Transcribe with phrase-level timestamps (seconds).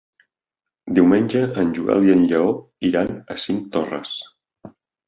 [0.99, 2.51] Diumenge en Joel i en Lleó
[2.91, 4.21] iran a Cinctorres.